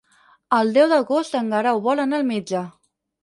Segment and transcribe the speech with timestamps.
[0.59, 2.63] El deu d'agost en Guerau vol anar al metge.